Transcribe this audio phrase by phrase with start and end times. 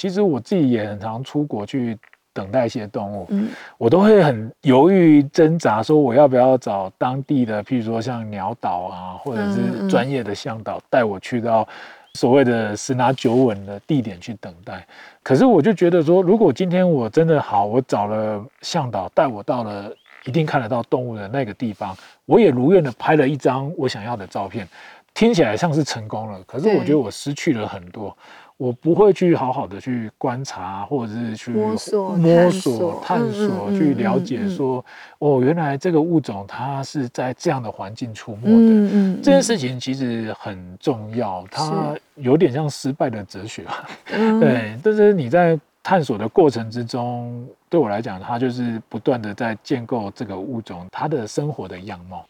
[0.00, 1.98] 其实我自己也很常出国去
[2.32, 11.68] 等待一些动物，嗯，我都会很犹豫挣扎，说我要不要找当地的，譬如说像鸟岛啊，或者是专业的向导带我去到
[12.14, 14.86] 所谓的十拿九稳的地点去等待。
[15.22, 19.94] 可是我就觉得说，如果今天我真的好，我找了向导带我到了
[20.24, 21.94] 一定看得到动物的那个地方，
[22.24, 24.66] 我也如愿的拍了一张我想要的照片。
[25.12, 28.16] 听起来像是成功了，可是我觉得我失去了很多。
[28.60, 34.84] 我不会去好好的去观察，或者是去摸索、摸索、探索，去了解说，
[35.18, 39.16] 哦，原来这个物种它是在这样的环境出没的。
[39.22, 43.88] 这件事情其实很重要，它有点像失败的哲学吧。
[44.38, 52.26] 对，但是你在探索的过程之中，对我来讲，它就是不断的在建构这个物种它的生活的样貌。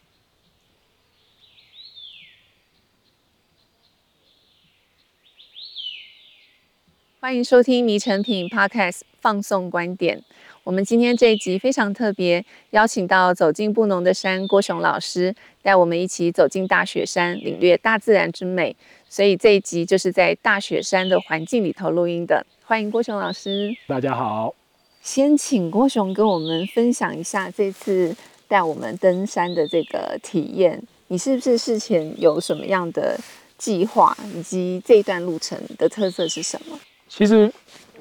[7.23, 10.19] 欢迎收听《迷成品 Podcast》放送观点。
[10.63, 18.75] 我们今天这一集非常特别，邀请到走进布农的山郭雄老师，带我们一起走进大雪山，领略大自然之美。
[19.07, 22.43] 所以这一集就是在大雪山的环境里头录音的。
[22.65, 23.69] 欢迎郭雄老师。
[23.85, 24.55] 大家好，
[25.03, 28.15] 先请郭雄跟我们分享一下这次
[28.47, 30.81] 带我们登山的这个体验。
[31.09, 33.15] 你是不是事前有什么样的
[33.59, 36.79] 计划，以及这一段路程的特色是什么？
[37.13, 37.51] 其实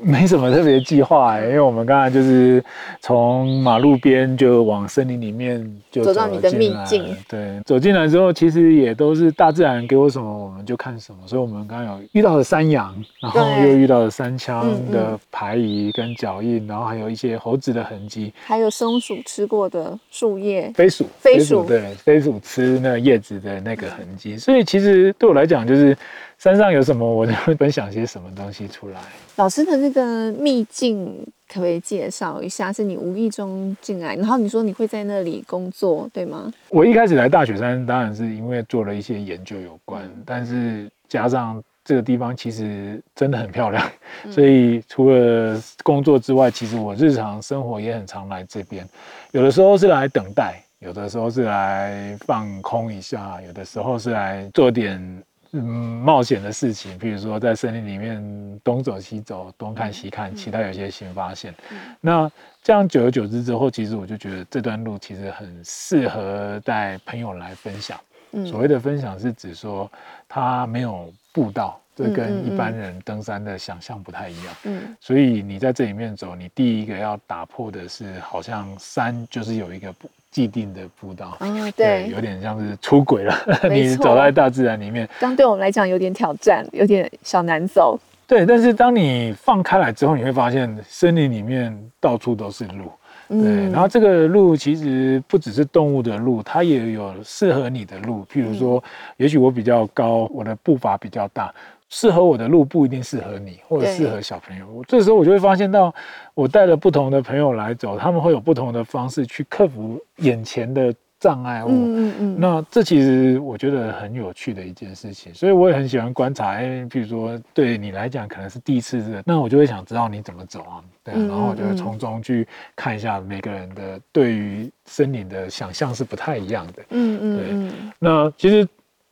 [0.01, 2.65] 没什么特别计划哎，因为我们刚才就是
[3.01, 7.05] 从马路边就往森林里面就走，走到你的秘境。
[7.29, 11.19] 对，走进来之后，其实也都是大自然给我什么，我们就看什么。
[11.27, 24.39] 所以，我们刚刚有遇到了山羊，然后又遇到了山羌的排遗跟脚印，然后还有一些猴子的痕迹，还有松鼠吃过的树叶，飞鼠，飞鼠，对，飞鼠吃那叶子的那个痕迹。
[24.39, 25.95] 所以，其实对我来讲，就是。
[26.41, 28.99] 山上有什么，我就会分享些什么东西出来。
[29.37, 31.07] 老师的那个秘境，
[31.47, 32.73] 可不可以介绍一下？
[32.73, 36.51] 是你无意中进来，然后你说你会在那里工作，对吗？
[36.71, 43.87] 我一开始来大雪山，当然是因为做了一些研究有关，但是加上这个地方其实真的很漂亮，
[44.33, 48.89] 所以除了工作之外，其实我日常生活也很常来这边。
[49.33, 55.23] 有的时候是来等待，有的时候是来放空一下，有的时候是来做点。
[55.53, 61.53] 嗯，冒险的事情，比如说在森林里面东走西走，东看西看，期待有些新发现。
[61.71, 62.31] 嗯、那
[62.63, 67.99] 这样久而久之之后，其实我就觉得这段路其实很适合带朋友来分享。
[68.33, 69.91] 嗯、所谓的分享是指说，
[70.29, 74.55] 它没有步道，这跟一般人登山的想象不太一样。
[74.65, 80.09] 嗯，所以你在这里面走，你第一个要打破的是，好像山就是有一个步。
[80.31, 83.35] 既定的步道，嗯，对，有点像是出轨了。
[83.69, 87.99] 你走在大自然里面，这样对我们来讲有点挑战，有点小难走。
[88.27, 92.93] 对，但是当你放开来之后，你会发现森林里面到处都是路。
[93.29, 98.25] 对，然后这个路其实不只是动物的路，它也有适合你的路。
[98.33, 98.83] 譬如说，
[99.17, 101.53] 也许我比较高，我的步伐比较大。
[101.91, 104.65] 适合我的路不一定适合你，或者适合小朋友。
[104.73, 105.93] 我这时候我就会发现到，
[106.35, 111.69] 我带了不同的朋友来走，他们会有不同的方式去克服眼前的障碍物。
[111.69, 112.37] 嗯嗯嗯。
[112.39, 116.51] 那这其实我觉得很有趣的一件事情，所以我也很喜欢观察。
[116.51, 120.79] 哎，譬如说对你来讲可能是第一次的，那我就会想知道你怎么走啊？
[121.03, 122.47] 对啊，然后我就会从中去
[122.77, 126.83] 看一下每个人的对于森林的想象是不太一样的。
[126.91, 127.69] 嗯嗯。
[127.69, 127.77] 对。
[127.99, 128.65] 那其实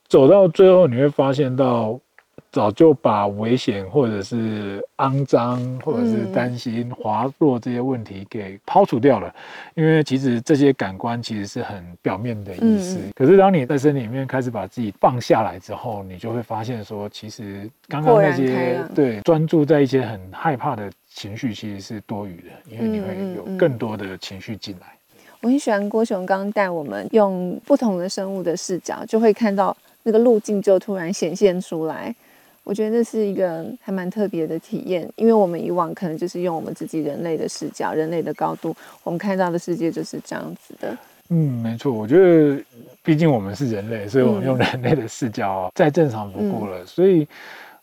[0.07, 1.99] 走到最后，你会发现到。
[2.59, 9.33] 早就把危险或者是肮脏或者是担心滑落这些问题给抛除掉了，
[9.77, 12.99] 因为其实这些感官其实是很表面的意思。
[13.15, 24.89] 可是当你在身体里面开始把自己放下来之后，你就会发现说，其实刚刚那些对专注在一些很害怕的情绪其实是多余的，因为你会有更多的情绪进来。
[25.43, 32.13] 我很喜欢郭雄刚带我们用不同的生物的视角，就会看到那个路径就突然显现出来。
[32.69, 40.95] 我觉得这是一个还蛮特别的体验，因为我们以往可能就是用我们自己人类的视角、人类的高度，我们看到的世界就是这样子的。
[41.31, 41.91] 嗯，没错。
[41.91, 42.63] 我觉得，
[43.03, 46.81] 毕竟我们是人类，所以我们用人类的视角再正常不过了。
[46.81, 47.27] 嗯、所以，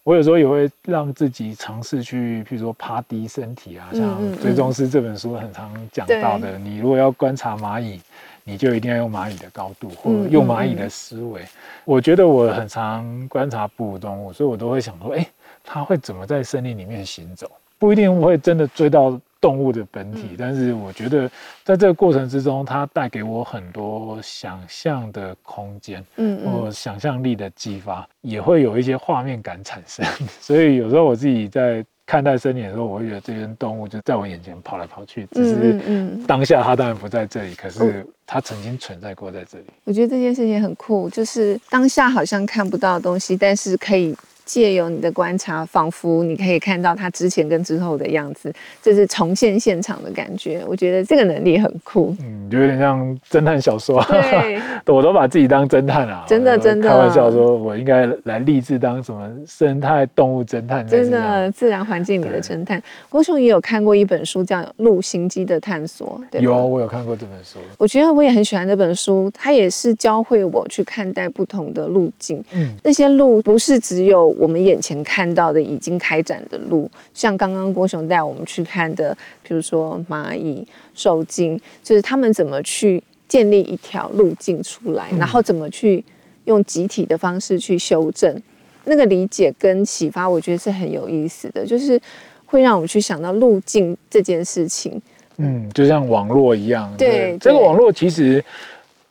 [0.04, 8.00] 我有时候也会让自己尝试去，譬如说趴低身体啊，像《追踪师》这本书很常讲到的，嗯嗯嗯，你如果要观察蚂蚁。
[8.48, 11.42] 你就一定要用蚂蚁的高度，或者用蚂蚁的思维。
[11.84, 15.28] 我觉得我很常观察哺乳动物，所以我都会想说，哎，
[15.64, 17.52] 它会怎么在森林里面行走？
[17.80, 21.30] 不一定会真的追到动物的本体，但是我觉得
[21.64, 30.06] 在这个过程之中，它带给我很多想象的空间，嗯，或想象力的激发，也会有一些画面感产生。
[30.40, 39.66] 所以有时候我自己在看待森林的时候，我会觉得这些动物就在我眼前跑来跑去，只是当下它当然不在这里，可是它曾经存在过在这里。
[39.86, 44.16] 我觉得这件事情很酷，就是当下好像看不到的东西，但是可以。
[44.46, 50.64] 借由你的观察，仿佛你可以看到他之前跟之后的样子，就是重现现场的感觉。
[50.68, 54.04] 我觉得这个能力很酷，嗯，就有点像侦探小说。
[54.04, 54.62] 对，
[54.94, 56.88] 我都把自己当侦探啊，真的真的。
[56.88, 62.80] 开玩笑说，我应该来立志当什么生态动物侦探，真的自然环境里的侦探。
[63.10, 67.58] 郭雄也有看过一本书叫《鹿行机的探索》，对，有，我有看过这本书。
[67.80, 72.44] 我觉得我也很喜欢这本书，它也是教会我去看待不同的路径。
[72.54, 74.35] 嗯，那些路不是只有。
[74.38, 86.04] 我们眼前看到的已经开展的路，像刚刚郭雄带我们去看的，比如说蚂蚁、受精，就是他们怎么去建立一条路径出来，然后怎么去
[86.46, 88.36] 用集体的方式去修正，
[88.84, 92.00] 那个理解跟启发，我觉得是很有意思的，就是
[92.46, 95.02] 会让我们去想到路径这件事情。
[95.38, 98.44] 嗯，就像网络一样，对，对这个网络其实，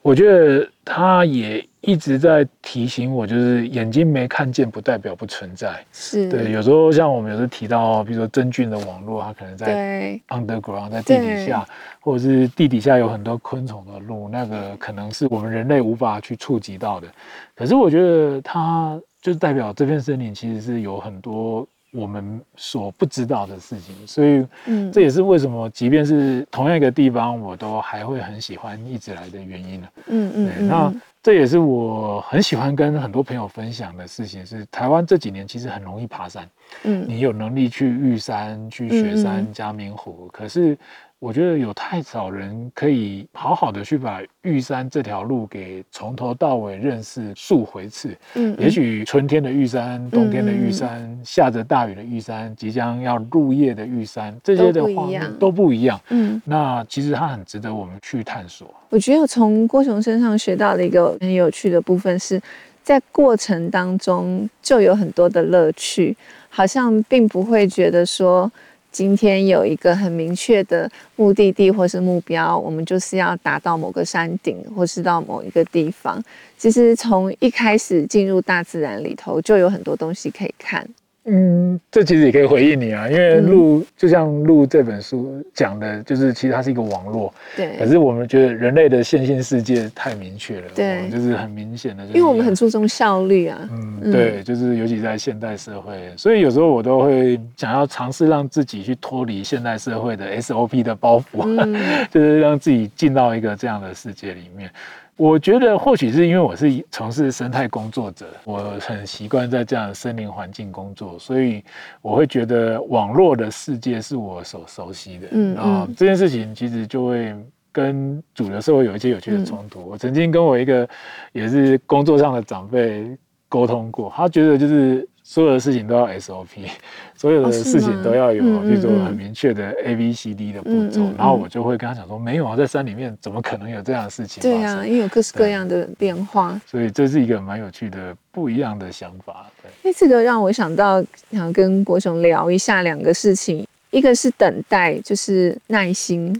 [0.02, 1.64] 我觉得它也。
[1.86, 5.84] 一直在提醒我，就是眼睛没看见不代表不存在。
[5.92, 11.66] 是对，有时候像我们有时候提到，比如说真菌的网络，它可能在 underground，在地底下，
[12.00, 17.08] 或者是地底下有很多昆虫的路，那个可能是我们人类无法去触及到的。
[17.54, 29.88] 可是我觉得它就代表这片森林其实是有很多我们所不知道的事情，所以，嗯，这也是为什么即便是同样一个地方，我都还会很喜欢一直来的原因了。
[30.08, 30.94] 嗯嗯，对，那。
[31.24, 36.48] 这也是我很喜欢跟很多朋友分享的事情，是台湾这几年其实很容易爬山，
[36.84, 40.78] 嗯，你有能力去玉山、去雪山、嘉明湖，可是。
[41.20, 48.10] 我觉得有太少人可以好好的去把玉山这条路给从头到尾认识数回次。
[48.34, 55.08] 嗯，嗯，也许春天的玉山、冬天的玉山、嗯、下着大雨的玉山、即将要入夜的玉山，这些的话
[55.38, 55.98] 都不一样。
[56.10, 58.68] 嗯，那其实它很值得我们去探索。
[58.90, 62.38] 我觉得我从郭雄身上学到的一个很有趣的部分是，
[62.82, 66.14] 在过程当中就有很多的乐趣，
[66.50, 68.52] 好像并不会觉得说。
[68.94, 76.22] 今天有一个很明确的目的地或是目标，我们就是要达到某个山顶，或是到某一个地方。
[76.56, 80.88] 其实从一开始进入大自然里头，就有很多东西可以看。
[81.26, 87.32] 嗯，这其实也可以回应你啊，因为录、嗯、就像录这本书讲的，就是其实它是一个网络。
[87.56, 87.76] 对。
[87.78, 93.58] 可是我们觉得人类的线性世界太明确了，对，就是很明显的，因为我们很注重效率啊。
[93.70, 101.74] 嗯，对，就是尤其在现代社会，所以有时候我都会想要尝试让自己去脱离现代社会的 SOP 的包袱，嗯、
[102.12, 104.70] 就是让自己进到一个这样的世界里面。
[105.16, 111.62] 我觉得或许是因为我是从事生态工作者，我很习惯在这样的森林环境工作，所以
[112.02, 115.28] 我会觉得网络的世界是我所熟悉的。
[115.30, 117.34] 嗯，啊，这件事情其实就会
[117.70, 119.88] 跟主流社会有一些有趣的冲突。
[119.88, 120.88] 我曾经跟我一个
[121.32, 123.16] 也是工作上的长辈
[123.48, 125.08] 沟通过，他觉得就是。
[125.26, 126.68] 所有的事情都要 SOP，
[127.16, 134.42] 所有的事情都要有，比如说很明确的 A B C D 的步骤，嗯嗯嗯、然后我就会跟他讲说，没有啊，在山里面怎么可能有这样的事情？
[134.42, 139.50] 对啊，因为有各式各样的变化，所以这是一个蛮有趣的不一样的想法。
[139.62, 146.38] 对，那这个让我想到想跟国雄聊一下两个事情，一个是等待，就是耐心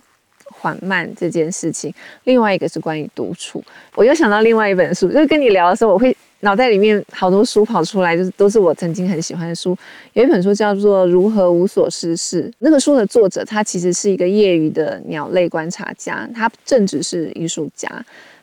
[0.52, 1.92] 缓慢这件事情，
[2.24, 3.64] 另外一个是关于独处。
[3.94, 6.14] 我又想到另外一本书，就是跟你聊的时候，我会。
[6.44, 9.76] 脑袋里面好多书跑出来，就是都是我曾经很喜欢的书。
[10.12, 17.88] 有一本书叫做《如何无所事事》，那个书的作者他其实是一个业余的鸟类观察家，他正职是艺术家。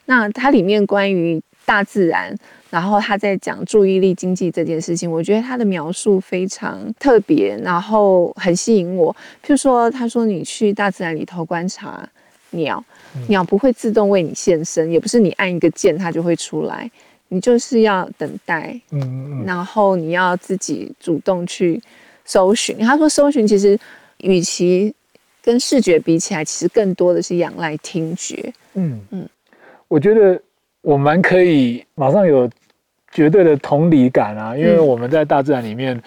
[0.05, 2.35] 那他里面关于大自然，
[2.71, 9.15] 然后他在讲注意力经济这件事情，我觉得他的描述非常特别，然后很吸引我。
[9.45, 12.09] 譬如说，他说你去大自然里头观察
[12.49, 12.83] 鸟，
[13.27, 16.89] 鸟不会自动为你现身，也不是你按一个键它就会出来。
[17.33, 21.81] 你就是要等待，嗯嗯，然后你要自己主动去
[22.25, 22.77] 搜寻。
[22.79, 23.79] 他说，搜寻其实
[24.17, 24.93] 与其
[25.41, 28.53] 跟视觉比起来，其实更多的是仰赖听觉。
[28.73, 29.29] 嗯嗯，
[29.87, 30.41] 我觉得
[30.81, 32.49] 我蛮可以马上有
[33.13, 36.03] 绝对的同理感啊，因为我们在大自然里面，嗯、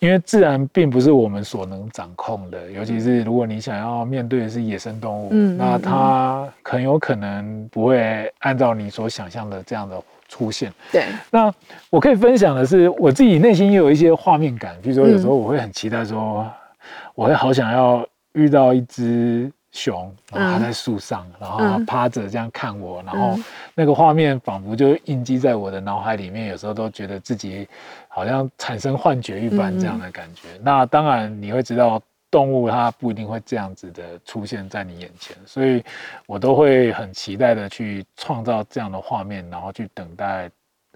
[0.00, 9.98] 因为自然并不是我们所能掌控的，尤其是如果你想要面对的是野生动物，嗯，那它很有可能不会按照你所想象的这样的。
[10.28, 11.52] 出现对，那
[11.90, 14.76] 我可以分享的是，我自己内心也有一些画面感。
[14.82, 16.46] 比如说，有时候我会很期待说，
[17.14, 23.38] 我会好想要遇到一只熊，然后它在树上，嗯、然后它趴着这样看我，嗯、然后
[23.74, 27.66] 那个画面仿佛就印记在我的脑海里面，有时候都觉得自己
[28.06, 30.42] 好像产生幻觉一般这样的感觉。
[30.56, 35.82] 嗯、那当然你会知道，动物它不一定会这样子的出现在你眼前，所以
[36.26, 40.50] 我都会很期待的去创造这样的画面，然后去等待。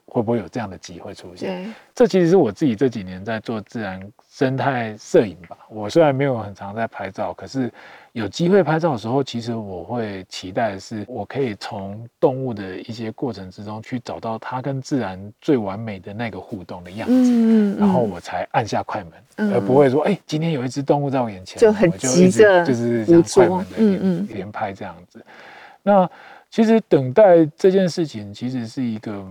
[0.06, 1.64] 会不会有这样的机会出现？
[1.64, 5.56] 对这其实是我自己这几年在做自然生态摄影吧。
[5.70, 7.72] 我虽然没有很常在拍照，可是
[8.12, 25.24] 有机会拍照的时候，其实我会期待的是，我可以从动物的一些过程之中去找到它跟自然最完美的那个互动的样子，嗯嗯、然后我才按下快门，嗯、而不会说，哎，今天有一只动物在我眼前，就很急着就是像快门的嗯、连拍这样子。
[25.82, 26.08] 那
[26.50, 29.26] 其实等待这件事情，其实是一个。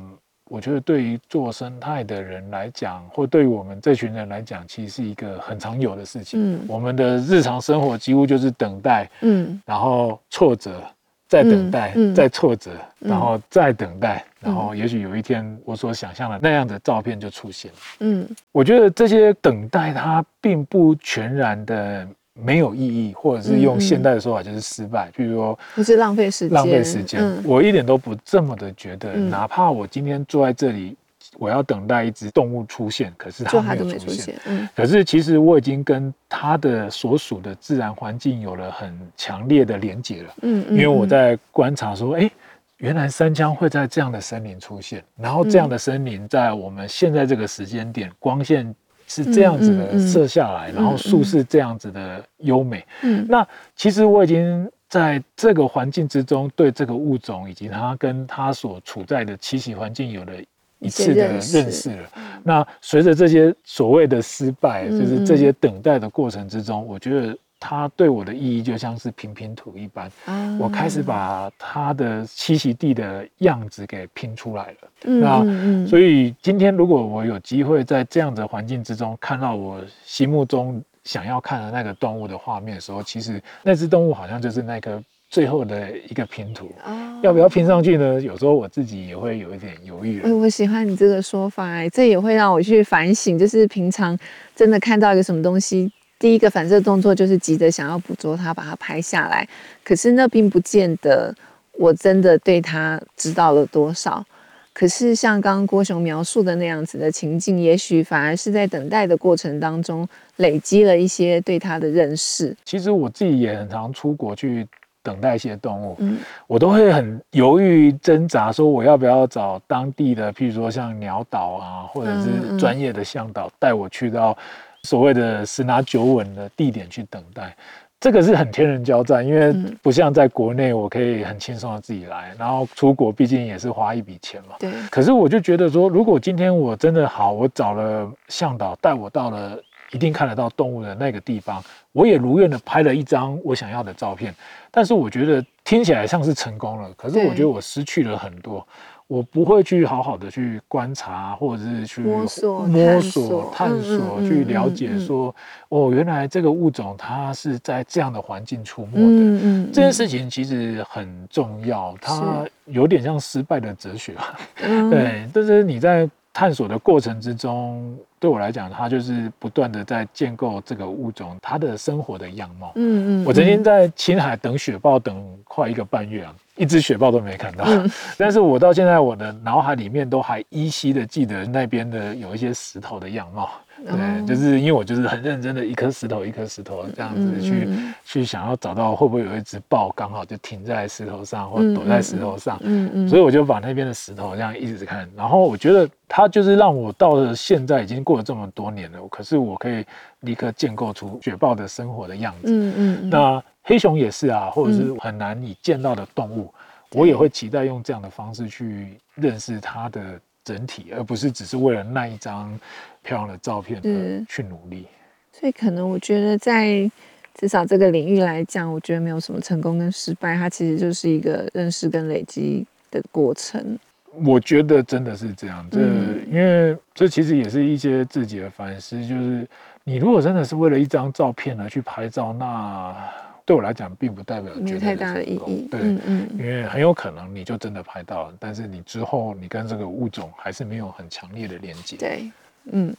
[0.51, 6.57] 我觉得对于做生态的人来讲，或对于我们这群人来讲，其实是一个很常有的事情。
[6.57, 10.83] 嗯，我们的日常生活几乎就是等待，嗯，然后挫折，
[11.29, 17.71] 再等待，嗯嗯、再挫折，然后再等待，嗯、然后也许有一天我所想象的那样的照片就出现。
[17.99, 22.05] 嗯，我觉得这些等待它并不全然的。
[22.43, 25.11] 没有意义，或者是用现代的说法就是失败。
[25.15, 27.21] 嗯、譬如说，不是浪费时间，浪费时间。
[27.21, 29.11] 嗯、我一点都不这么的觉得。
[29.13, 30.95] 嗯、哪怕我今天坐在这里，
[31.37, 34.35] 我要等待一只动物出现，可是它没有出现。
[34.45, 40.33] 嗯、可是其实我已经跟它的所属的自然环境有了很强烈的连结了。
[40.41, 42.29] 嗯，因为我在观察说，哎，
[42.77, 48.73] 原来山羌会在这样的森林出现，然后这样的森林在我们现在这个时间点，光线。
[49.13, 52.85] 是这样子的射下来，嗯嗯嗯、然后树是这样子的优美。
[53.01, 60.31] 嗯，那其实我已经在这个环境之中，对这个物种以及它跟它所处在的栖息环境有了
[60.79, 62.09] 一次的认识了。
[62.43, 67.37] 那随着这些所谓的失败，就是这些等待的过程之中，我觉得。
[67.63, 74.89] 它对我的意义就像是拼拼图一般，啊、我开始把它的栖息地的样子给拼出来了。
[75.03, 84.99] 嗯、那、嗯、所以今天如果我有机会在这样的环境之中看到我心目中想要看的那个动物的画面的时候，其实那只动物好像就是那个
[85.29, 86.71] 最后的一个拼图。
[86.83, 88.19] 啊、要不要拼上去呢？
[88.19, 90.19] 有时候我自己也会有一点犹豫。
[90.31, 94.17] 我喜欢你这个说法，哎，这也会让我去反省，就是平常
[94.55, 95.91] 真的看到一个什么东西。
[96.21, 99.47] 第一个反射动作就是急着想要捕捉它，把它拍下来。
[99.83, 101.33] 可是那并不见得
[101.73, 104.23] 我真的对它知道了多少。
[104.71, 112.55] 可是像刚刚郭雄描述的那样子的情境，也许反而是在等待的过程当中累积了一些对它的认识。
[112.65, 114.67] 其实我自己也很常出国去
[115.01, 124.37] 等待一些动物，嗯，我都会很犹豫挣扎，说我要不要找当地的，譬如说像鸟岛啊，或者是专业的向导带我去到。
[124.83, 127.55] 所谓的十拿九稳的地点去等待，
[127.99, 134.55] 这个是很天人交战，因为不像在国内，我可以很轻松的自己来，然后出国毕竟也是花一笔钱嘛。
[134.59, 134.71] 对。
[134.89, 139.57] 可是我就觉得说，如果今天我真的好，我找了向导带我到了
[139.91, 144.33] 一定看得到动物的那个地方，我也如愿的拍了一张我想要的照片，
[144.71, 148.67] 但是我觉得听起来像是成功了，可是我觉得我失去了很多。
[149.11, 155.35] 我不会去好好的去观察，或者是去摸索、摸索、探索，去了解说，
[155.67, 159.01] 哦，原来这个物种它是在这样的环境出没的。
[159.01, 164.39] 嗯嗯，这件事情其实很重要，它有点像失败的哲学吧。
[164.89, 172.71] 对，但是你在探索的过程之中，对我来讲，它就是不断的在建构这个物种它的生活的样貌。
[172.75, 176.33] 嗯嗯，我曾经在青海等雪豹等快一个半月啊。
[176.57, 183.49] 一只雪豹都没看到，嗯、 但是我到现在我的脑海里面都还依稀的记得那边的有一些石头的样貌，
[183.85, 199.85] 对，哦、就是因为我就是很认真的一颗石头一颗石头这样子去、嗯、去想要找到会不会有一只豹刚好就停在石头上或躲在石头上，嗯嗯，所以我就把那边的石头这样一直看，然后我觉得它就是让我到了现在已经过了这么多年了，可是我可以
[200.21, 203.09] 立刻建构出雪豹的生活的样子，嗯嗯，嗯。
[203.09, 203.43] 那。
[203.63, 206.51] 黑熊也是啊，或者是很难以见到的动物，
[206.91, 212.59] 嗯、我也会期待用这样的方式去认识它的整体，而不是只是为了那一张
[213.03, 214.85] 漂亮的照片而去努力。
[215.31, 216.89] 所以，可能我觉得在
[217.33, 223.77] 至少这个领域来讲，我觉得没有什么成功跟失败，它其实就是一个认识跟累积的过程。
[224.25, 229.47] 我觉得真的是这样，这、嗯、因为这其实也是一些自己的反思，就是
[229.83, 232.95] 你如果真的是为了一张照片而去拍照，那。
[233.43, 235.67] 对我来讲，并不代表没有太大的意义。
[235.69, 241.97] 对，嗯嗯，因为很有可能你就真的拍到了，但是你之后你跟这个物种还是没有很强烈的连接。
[241.97, 242.31] 对，
[242.65, 242.93] 嗯，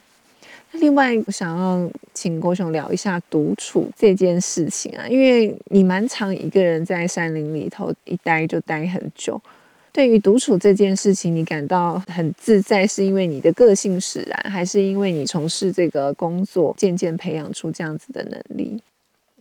[0.72, 9.40] 另外，我想要请郭雄聊一下独处这件事情啊，因为你蛮常一个人在山林里头一待就待很久。
[9.92, 18.82] 对于独处这件事情，你感到很自在，是因为你的个性使然，还是因为你从事这个工作渐渐培养出这样子的能力？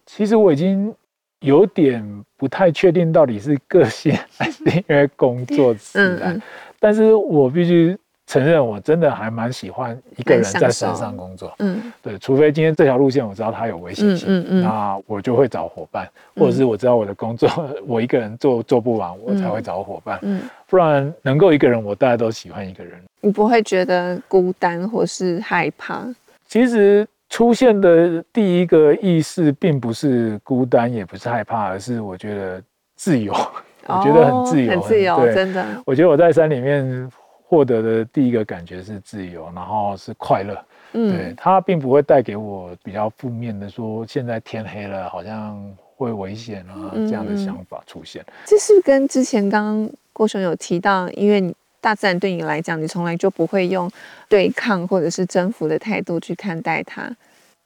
[0.06, 0.94] 其实我已经
[1.40, 6.34] 有点不太确定，到底是个性还是因为工作 使然。
[6.34, 6.42] 嗯嗯，
[6.80, 7.98] 但是我必须。
[8.32, 14.46] 承认我真的还蛮喜欢一个人在山上工作，嗯，对，除非今天这条路线我知道它有危险性，嗯。
[14.48, 16.08] 嗯，那我就会找伙伴，
[16.38, 17.50] 或者是我知道我的工作
[17.86, 22.94] 我一个人做做不完，我才会找伙伴，嗯，不然能够一个人，我大家都喜欢一个人。
[23.20, 26.08] 你不会觉得孤单或是害怕？
[26.48, 32.64] 其实出现的第一个意识并不是孤单，也不是害怕，而是我觉得
[32.96, 33.34] 自由，
[33.88, 35.66] 我觉得很自由，很自由，真的。
[35.86, 37.12] 我觉得我在山里面。
[37.52, 40.58] 获得的第一个感觉是自由，然后是快乐。
[40.94, 45.62] 嗯，对，它并不会带给我比较负面的，说现在天黑了，好像
[45.98, 48.24] 会危险啊这样的想法出现。
[48.26, 53.92] 嗯，这是跟之前刚刚郭雄有提到，因为大自然对你来讲，你从来就不会用
[54.30, 57.14] 对抗或者是征服的态度去看待它。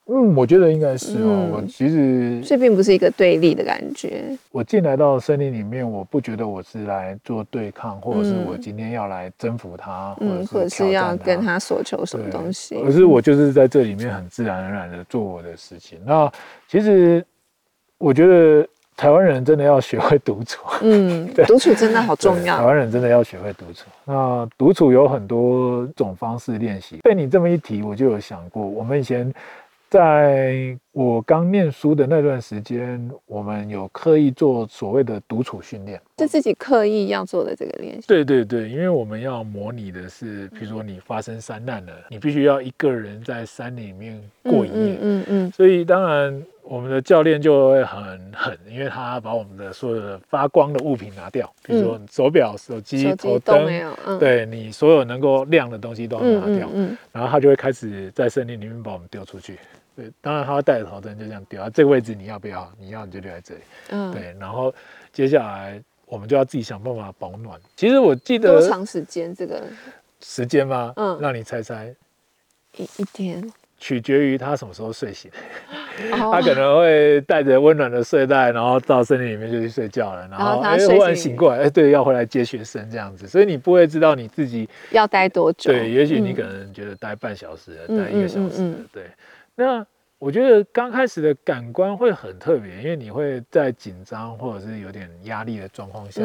[0.07, 1.33] 嗯，我觉得应该是哦。
[1.47, 4.37] 嗯、我其实这并不是一个对立的感觉。
[4.51, 12.79] 我进来到森林里面，我不觉得我是来做对抗，或者是我今天要来征服他，嗯、或者是要跟他索求什么东西。
[12.83, 15.97] 可是我就是在这里面很自然而然的做我的事情。
[16.05, 16.31] 那
[16.67, 17.25] 其实
[17.97, 20.61] 我觉得台湾人真的要学会独处。
[20.83, 22.57] 嗯， 对，独处真的好重要。
[22.57, 23.87] 台湾人真的要学会独处。
[24.03, 26.97] 那独处有很多种方式练习。
[27.01, 29.33] 被你这么一提，我就有想过，我们以前。
[29.89, 38.07] 在我刚念书的那段时间，我们有刻意做所谓的独处训练，是自己刻意要做的这个练习。
[38.07, 44.75] 对对对，因为我们要模拟的是，比如说你发生山难了，你必须要一个人在山里面过一夜。
[44.75, 45.51] 嗯嗯嗯。
[45.51, 48.01] 所以当然，我们的教练就会很
[48.33, 53.65] 狠，因为他把我们的所有的发光的物品拿掉，比如说手表、手机、头灯，
[54.19, 56.69] 对你所有能够亮的东西都要拿掉。
[56.73, 56.97] 嗯。
[57.11, 59.57] 然后他就会开始在森林里面把我们丢出去。
[59.95, 62.69] 对，当然他会带着头灯就这样丢啊，这个位置你要不要？
[62.77, 63.61] 你要你就留在这里。
[63.89, 64.73] 嗯，对，然后
[65.13, 67.59] 接下来我们就要自己想办法保暖。
[67.75, 69.33] 其实我记得多长时间？
[69.33, 69.63] 这个
[70.19, 70.93] 时间吗？
[70.97, 71.95] 嗯，让你猜猜。
[72.77, 75.31] 一一天，取决于他什么时候睡醒。
[76.11, 80.27] 哦、他可能会带着温暖的睡袋，然后到森林里面就去睡觉了。
[80.27, 83.25] 然后哎，忽然醒过来，哎，对，要回来接学生这样子。
[83.25, 85.71] 所以你不会知道你自己要待多久。
[85.71, 89.05] 对，也许你可能觉得待半小时，嗯、待一个小时，对。
[89.55, 96.23] 那我觉得刚开始的感官会很特别，因为你会在紧张或者是有点压力的状况下，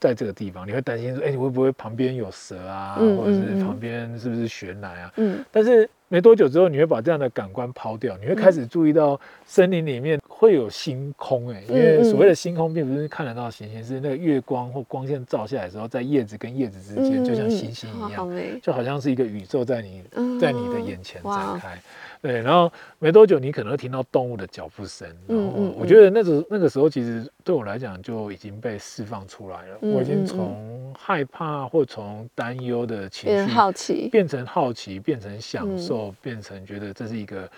[0.00, 3.76] 在这个地方，你会担心说，哎，你会不会旁边有蛇啊，或者是旁。
[3.78, 5.12] 边是不是悬崖啊？
[5.16, 18.30] 嗯，但是没多久之后，你会把这样的感官抛掉，你会开始注意到森林里面会有星空，哎，因为所谓的星空并不是看得到星星，是那个月光或光线照下来的时候，在叶子跟叶子之间，就像星星一样，
[18.62, 20.02] 就好像是一个宇宙在你
[20.38, 21.76] 在你的眼前展开。
[22.22, 25.06] 对，然后没多久，你可能会听到动物的脚步声。
[25.26, 29.78] 然后我觉得那个那个时候，其实对我来讲就已经被释放出来了。
[29.80, 37.48] 我已经从害怕或从担忧的情绪，好奇，变成好奇，变成享受，变成觉得这是一个。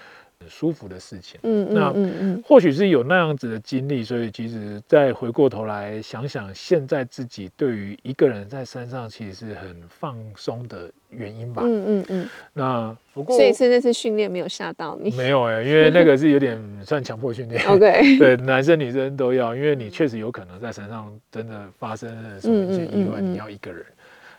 [0.41, 12.29] 很舒服的事情，嗯，那嗯嗯或许是有那样子的经历，所以其实再回过头来想想，现在自己对于一个人在山上其实是很放松的原因吧，嗯嗯嗯。
[12.53, 15.11] 那不过，所以是那次训练没有吓到你？
[15.17, 23.85] 没有哎、欸，因为那个是有点算强迫训练，OK， 对，男生女生都要，因为你确实有可能在山上真的发生了什么一些意外，你要一个人。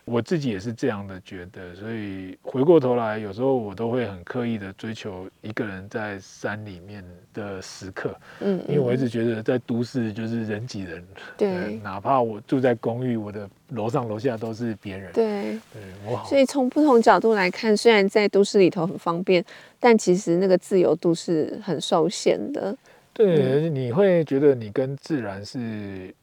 [0.10, 8.16] 我自己也是这样的觉得，所以回过头来，有时候我都会很刻意的追求一个人在山里面的时刻。
[8.40, 11.06] 嗯，因为我一直觉得在都市就是人挤人，
[11.38, 15.12] 对，哪怕我住在公寓，我的楼上楼下都是别人。
[15.14, 16.28] 对，对我好。
[16.28, 19.46] 所以从不同角度来看，虽然在都市里头很方便，
[19.80, 22.76] 但其实那个自由度是很受限的。
[23.14, 26.14] 对，你会觉得你跟自然是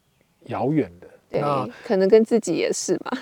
[0.47, 1.07] 遥远的。
[1.31, 3.17] 对，那可能跟自己也是吧。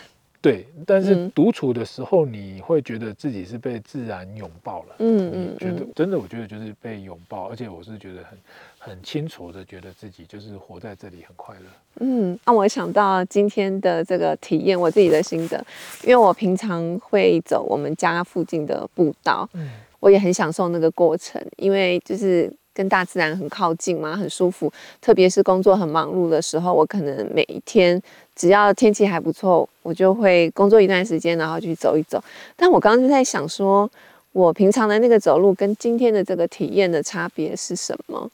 [0.45, 4.97] 对，但是独处的时候，你会觉得自己是被自然拥抱了。
[4.99, 8.39] 嗯嗯，觉得真的，我觉得就是被拥抱，而且我是觉得很
[8.79, 11.63] 很清楚的，觉得自己就是活在这里很快乐。
[12.01, 15.65] 嗯，让我想到今天的这个体验，我自己的心得，
[16.03, 22.55] 因为我平常会走我们家附近的步道，嗯，我也很享受那个过程，因为就是。
[22.75, 24.71] 跟大自然很靠近嘛，很舒服。
[25.01, 28.03] 特别是工作很忙碌的时候，我可能每一天
[28.35, 32.23] 只要天气还不错，我就会工作一段时间，然后去走一走。
[32.57, 33.89] 但我刚刚就在想说，
[34.33, 38.31] 我平常的那个走路跟今天的这个体验的差别是什么？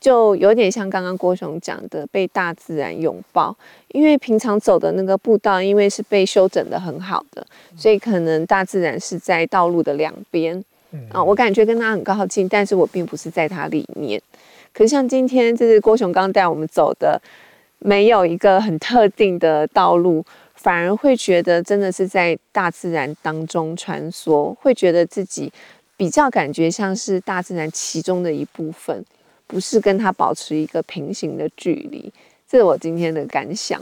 [0.00, 3.56] 就有点像刚刚郭雄讲的，被大自然拥抱。
[3.88, 10.64] 因为平常走的那个步道，因为是被修整得很好的，所以可能大自然是在道路的两边。
[11.10, 14.20] 啊，我感觉跟他很靠近，但是我并不是在他里面。
[14.74, 17.20] 可是像今天，这是郭雄刚带我们走的，
[17.78, 20.24] 没有一个很特定的道路，
[20.54, 25.52] 反而会觉得真的是在大自然当中穿梭，会觉得自己
[25.96, 29.04] 比较感觉像是大自然其中的一部分，
[29.46, 32.12] 不是跟他保持一个平行的距离。
[32.48, 33.80] 这是我今天的感想。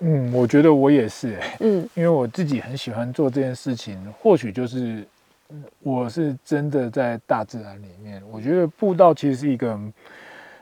[0.00, 5.04] 嗯，我觉得我也是、欸，嗯，因为我自己很喜欢做这件事情，或许就是。
[5.80, 9.78] 我是真的在大自然里面，我觉得步道其实是一个，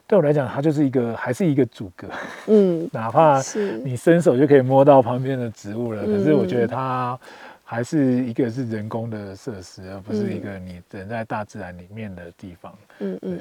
[0.07, 2.09] 对我来讲，它就是一个，还是一个阻隔。
[2.49, 3.41] 嗯， 哪怕
[3.85, 7.19] 你伸手就可以摸到旁边的植物了，可是我觉得它
[7.65, 12.75] 还是一个是人工的设施，而不是一个你人在大自然里面的地方。
[12.99, 13.41] 嗯嗯。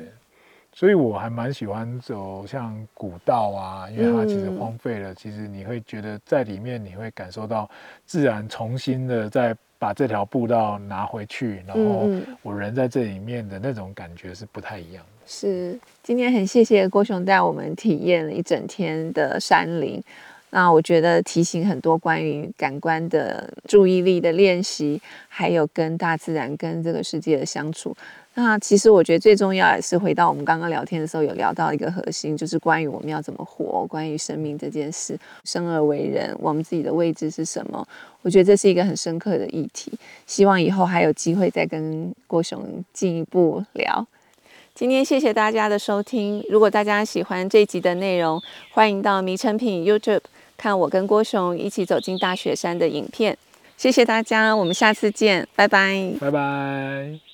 [0.74, 7.70] 所以我还蛮喜欢走像古道啊，因为它其实荒废了，其实你会觉得在里面你会感受到
[8.06, 9.56] 自然重新的在。
[9.82, 12.08] 把这条步道拿回去，然后
[12.44, 15.26] 我人在这里面的那种感觉是不太一样的。
[15.26, 20.00] 是，今天很谢谢郭雄带我们体验了一整天的山林，
[20.52, 27.98] 那我觉得提醒很多关于感官的注意力的练习，还有跟大自然、跟这个世界的相处。
[28.34, 37.86] 那其实我觉得最重要也是回到我们刚刚聊天的时候，有聊到一个核心，就是关于我们要怎么活，关于生命这件事，生而为人，我们自己的位置是什么？
[38.22, 39.92] 我觉得这是一个很深刻的议题。
[40.26, 44.08] 希望以后还有机会再跟郭雄进一步聊。
[44.74, 46.42] 今天谢谢大家的收听。
[46.50, 48.42] 如果大家喜欢这一集的内容，
[48.72, 50.22] 欢迎到迷成品 YouTube
[50.56, 53.38] 看我跟郭雄一起走进大雪山的影片。
[53.76, 57.31] 谢谢大家，我们下次见，拜拜，拜拜。